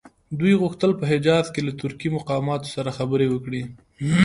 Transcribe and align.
دوی 0.39 0.53
غوښتل 0.61 0.91
په 0.99 1.05
حجاز 1.11 1.45
کې 1.53 1.61
له 1.67 1.73
ترکي 1.81 2.09
مقاماتو 2.17 2.67
سره 2.75 2.95
خبرې 2.97 3.27
وکړي. 3.29 3.63